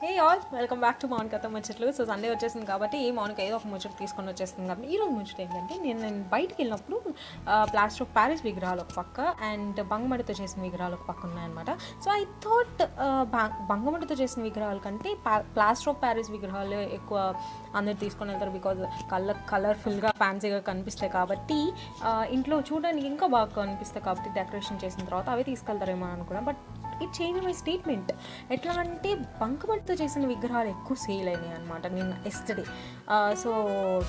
Hey 0.00 0.10
all 0.24 0.40
welcome 0.56 0.80
back 0.80 0.98
to 1.02 1.06
మౌన్ 1.06 1.28
కథ 1.30 1.46
ముచ్చట్లు 1.46 1.86
so 1.92 2.02
Sunday 2.04 2.28
వచ్చేసింది 2.30 2.66
కాబట్టి 2.66 3.10
మౌన్కి 3.12 3.40
ఏదో 3.42 3.54
ఒక 3.56 3.66
ముచ్చట 3.66 3.94
తీసుకొని 3.98 4.28
వచ్చేస్తుంది 4.28 4.66
కాబట్టి 4.68 4.88
ఈ 4.94 4.96
రోజు 4.96 5.12
ముచ్చట 5.12 5.40
ఏంటంటే 5.40 5.74
నేను 5.78 5.98
నేను 6.00 6.20
బయటికి 6.24 6.58
వెళ్ళినప్పుడు 6.62 6.98
ప్లాస్టర్ 7.72 8.02
ఆఫ్ 8.02 8.12
ప్యారిస్ 8.14 8.42
విగ్రహాలు 8.44 8.80
ఒక 8.80 8.92
పక్క 8.96 9.20
అండ్ 9.42 9.80
బంగమడితో 9.82 10.34
చేసిన 10.40 10.62
విగ్రహాలు 10.62 10.94
ఒక 10.94 11.04
పక్క 11.08 11.26
ఉన్నాయన్నమాట. 11.26 11.70
సో 12.04 12.10
ఐ 12.10 12.22
థాట్ 12.44 12.82
బంగమడితో 13.68 14.14
చేసిన 14.14 14.42
విగ్రహాల 14.42 14.78
కంటే 14.78 15.12
ప్లాస్టర్ 15.54 15.88
ఆఫ్ 15.88 16.00
ప్యారిస్ 16.02 16.30
విగ్రహాలు 16.30 16.80
ఎక్కువ 16.98 17.18
అందరు 17.74 17.98
తీసుకొని 18.04 18.30
వెళ్తారు 18.30 18.50
బికాజ్ 18.50 18.82
కలర్ 19.10 19.42
కలర్ఫుల్గా 19.50 20.12
ఫ్యాన్సీగా 20.16 20.60
కనిపిస్తాయి 20.70 21.12
కాబట్టి 21.12 21.60
ఇంట్లో 22.30 22.58
చూడడానికి 22.60 23.06
ఇంకా 23.06 23.26
బాగా 23.26 23.50
కనిపిస్తాయి 23.62 24.04
కాబట్టి 24.04 24.30
డెకరేషన్ 24.30 24.84
చేసిన 24.84 25.04
తర్వాత 25.04 25.28
అవి 25.30 25.44
తీసుకెళ్తారేమో 25.44 26.06
అనుకున్నాను 26.06 26.46
but 26.46 26.62
it 27.02 27.22
change 27.22 27.40
my 27.44 27.52
statement 27.52 28.12
ఎట్లా 28.52 28.72
అంటే 28.84 29.14
బంకమట్టితో 29.14 29.94
చేసిన 30.04 30.26
విగ్రహాలు 30.26 30.68
ఎక్కువ 30.68 30.96
సేల్ 30.96 31.28
అయినాయి 31.28 31.54
అనమాట 31.54 31.86
నేను 31.86 32.14
ఎస్టడే 32.26 32.64
సో 33.42 33.50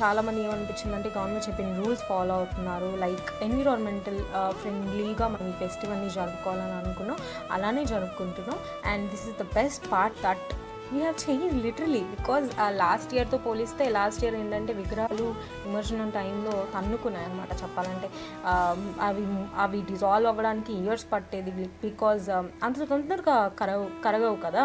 చాలామంది 0.00 0.40
ఏమనిపించిందంటే 0.44 1.08
గవర్నమెంట్ 1.16 1.48
చెప్పిన 1.48 1.68
రూల్స్ 1.82 2.02
ఫాలో 2.08 2.34
అవుతున్నారు. 2.34 2.96
లైక్ 2.96 3.28
ఎన్విరాన్మెంటల్ 3.42 4.20
ఫ్రెండ్లీగా 4.60 5.28
మనం 5.28 5.48
ఈ 5.48 5.52
ఫెస్టివల్ని 5.52 6.10
జరుపుకోవాలని 6.10 6.76
అనుకున్నాం. 6.82 7.18
అలానే 7.52 7.84
జరుపుకుంటున్నాం. 7.84 8.58
And 8.92 9.10
this 9.10 9.26
is 9.28 9.38
the 9.42 9.46
best 9.54 9.86
part 9.92 10.18
that 10.26 10.46
we 10.92 10.98
have 11.00 11.18
change 11.24 11.54
literally 11.64 12.00
because 12.14 12.46
last 12.76 13.12
ఇయర్తో 13.14 13.36
పోలిస్తే 13.38 13.84
లాస్ట్ 13.88 14.22
ఇయర్ 14.24 14.36
ఏంటంటే 14.40 14.72
విగ్రహాలు 14.72 15.26
విమర్శనం 15.66 16.08
టైంలో 16.10 16.54
తన్నుకున్నాయి 16.74 17.26
అనమాట 17.26 17.52
చెప్పాలంటే. 17.62 18.08
Um, 18.52 18.80
అవి 19.00 19.24
అవి 19.56 19.80
డిజాల్వ్ 19.82 20.30
అవ్వడానికి 20.30 20.72
ఇయర్స్ 20.72 21.06
పట్టేది 21.12 21.52
బికాజ్ 21.82 22.26
um, 22.30 22.48
అంత 22.62 22.88
తొందరగా 22.92 23.36
కరగవు 23.60 23.86
కరగవు 24.04 24.36
కదా. 24.36 24.64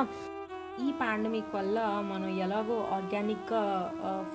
ఈ 0.86 0.91
పాండమిక్ 0.91 1.55
వల్ల 1.55 1.80
మనం 2.06 2.30
ఎలాగో 2.39 2.88
ఆర్గానిక్గా 2.95 3.61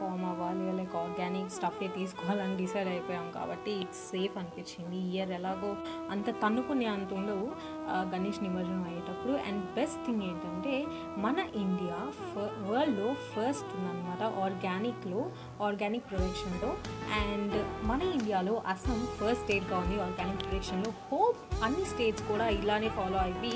ఫామ్ 0.00 0.24
అవ్వాలి 0.24 0.72
లైక్ 0.78 0.96
ఆర్గానిక్ 0.96 1.50
స్టఫే 1.50 1.88
తీసుకోవాలని 1.88 2.56
డిసైడ్ 2.56 2.88
అయిపోయాం 2.88 3.30
కాబట్టి 3.30 3.70
ఇట్స్ 3.70 4.00
సేఫ్ 4.10 4.38
అనిపించింది. 4.38 4.96
ఇయర్ 4.96 5.30
ఎలాగో 5.30 5.76
అంత 6.10 6.30
తన్నుకునే 6.30 6.86
అంత 6.86 7.12
ఉండవు 7.12 7.46
గణేష్ 8.14 8.42
నిమజ్జనం 8.42 8.84
అయ్యేటప్పుడు. 8.84 9.32
అండ్ 9.48 9.64
బెస్ట్ 9.74 10.06
థింగ్ 10.06 10.22
ఏంటంటే 10.22 10.86
మన 11.16 11.38
ఇండియా 11.54 12.00
వరల్డ్లో 12.70 13.14
ఫస్ట్ 13.14 13.70
ఉందన్నమాట 13.78 14.22
ఆర్గానిక్లో 14.44 15.22
ఆర్గానిక్ 15.66 16.10
ప్రొడక్షన్లో. 16.10 16.72
అండ్ 17.22 17.56
మన 17.92 18.02
ఇండియాలో 18.16 18.52
అస్సాం 18.72 19.00
ఫస్ట్ 19.16 19.42
స్టేట్గా 19.44 19.76
ఉంది. 19.82 19.96
ఆర్గానిక్ 20.04 20.42
ప్రొడక్షన్లో 20.42 20.90
హోప్ 21.08 21.40
అన్ని 21.66 21.84
స్టేట్స్ 21.90 22.22
కూడా 22.28 22.46
ఇలానే 22.58 22.88
ఫాలో 22.98 23.18
అయ్యి 23.24 23.50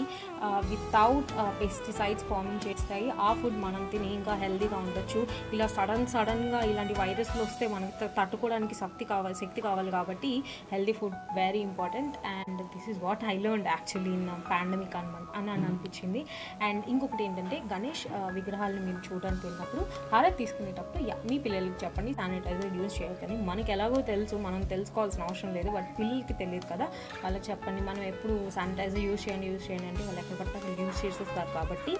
వితౌట్ 0.70 1.30
పెస్టిసైడ్స్ 1.60 2.24
ఫార్మింగ్ 2.30 2.64
చేస్తాయి. 2.66 3.06
ఆ 3.26 3.28
ఫుడ్ 3.40 3.56
మనం 3.64 3.82
తిని 3.92 4.08
ఇంకా 4.16 4.32
హెల్తీగా 4.42 4.78
ఉండొచ్చు. 4.86 5.20
ఇలా 5.56 5.66
సడన్ 5.76 6.06
సడన్గా 6.14 6.60
ఇలాంటి 6.70 6.96
వైరస్లు 7.00 7.40
వస్తే 7.46 7.66
మనం 7.74 7.88
తట్టుకోవడానికి 8.18 8.76
శక్తి 8.82 9.06
కావాలి 9.12 9.38
శక్తి 9.42 9.60
కావాలి 9.68 9.90
కాబట్టి 9.96 10.32
healthy 10.72 10.94
food 11.00 11.16
very 11.40 11.62
important 11.68 12.16
and 12.34 12.60
this 12.74 12.88
is 12.94 13.00
what 13.06 13.24
I 13.34 13.36
learn 13.46 13.66
actually 13.74 14.12
in 14.18 14.28
pandemic 14.52 14.96
అన్ 15.02 15.10
అని 15.38 15.50
అని 15.54 15.64
అనిపించింది. 15.70 16.20
అండ్ 16.68 16.82
ఇంకొకటి 16.94 17.22
ఏంటంటే 17.28 17.56
గణేష్ 17.74 18.04
విగ్రహాలను 18.38 18.82
మీరు 18.88 19.00
చూడడానికి 19.08 19.44
వెళ్ళినప్పుడు 19.46 19.82
హారత్ 20.12 20.38
తీసుకునేటప్పుడు 20.42 21.04
మీ 21.30 21.38
పిల్లలకి 21.46 21.78
చెప్పండి 21.84 22.12
శానిటైజర్ 22.20 22.76
యూజ్ 22.80 22.94
చేయొద్దని. 23.00 23.36
మనకి 23.50 23.70
ఎలాగో 23.76 23.98
తెలుసు 24.12 24.25
మనం 24.34 24.60
తెలుసుకోవాల్సిన 24.62 25.22
అవసరం 25.22 25.54
లేదు 25.54 25.70
బట్ 25.70 25.88
పిల్లలకి 25.98 26.34
తెలియదు 26.34 26.66
కదా. 26.72 26.86
వాళ్ళకి 27.24 27.50
చెప్పండి 27.50 27.80
మనం 27.80 28.02
ఎప్పుడు 28.02 28.50
శానిటైజర్ 28.50 29.02
యూజ్ 29.08 29.28
చేయండి 29.28 29.46
యూజ్ 29.46 29.64
చేయండి 29.68 29.88
అంటే 29.88 30.02
వాళ్ళు 30.06 30.20
ఎక్కడ 30.22 30.36
పడితే 30.40 30.56
అక్కడ 30.58 30.80
యూజ్ 30.84 31.04
చేసేస్తారు 31.04 31.50
కాబట్టి. 31.58 31.94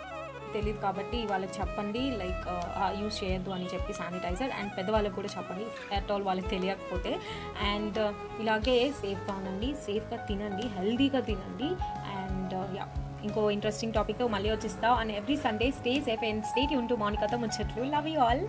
తెలియదు 0.54 0.80
కాబట్టి 0.80 1.18
వాళ్ళకి 1.30 1.60
చెప్పండి 1.60 2.02
లైక్ 2.20 2.44
యూజ్ 3.00 3.16
చేయొద్దు 3.22 3.50
అని 3.50 3.66
చెప్పి 3.72 3.92
శానిటైజర్ 3.92 4.50
అండ్ 4.50 4.70
పెద్దవాళ్ళకి 4.76 5.14
కూడా 5.14 5.28
చెప్పండి. 5.36 5.66
అట్ 5.96 6.12
ఆల్ 6.12 6.22
వాళ్ళకి 6.22 6.48
తెలియకపోతే. 6.48 7.12
అండ్ 7.70 7.98
uh, 7.98 8.12
ఇలాగే 8.42 8.90
సేఫ్గా 9.02 9.34
ఉండండి 9.38 9.74
సేఫ్గా 9.86 10.18
తినండి 10.28 10.66
హెల్దీగా 10.76 11.20
తినండి. 11.20 11.70
అండ్ 12.18 12.54
యా 12.78 12.84
uh, 12.84 13.02
ఇంకో 13.26 13.50
ఇంట్రెస్టింగ్ 13.50 13.92
టాపిక్తో 13.92 14.24
మళ్ళీ 14.34 14.50
వచ్చిస్తావు 14.50 14.94
and 14.94 15.12
every 15.12 15.36
Sunday 15.36 15.70
stay 15.70 15.92
safe 16.08 16.24
and 16.24 16.44
stay 16.44 16.72
Yoon 16.72 16.88
to 16.88 16.94
మౌనికతో 16.94 17.38
ముచ్చట్లు 17.44 17.84
లవ్ 17.94 18.08
యూ 18.08 18.20
ఆల్ 18.20 18.42